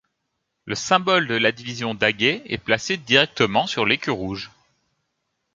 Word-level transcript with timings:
Le 0.65 0.73
symbole 0.73 1.27
de 1.27 1.35
la 1.35 1.51
division 1.51 1.93
Daguet 1.93 2.41
est 2.47 2.57
plaqué 2.57 2.97
directement 2.97 3.67
sur 3.67 3.85
l'écu 3.85 4.09
rouge. 4.09 4.49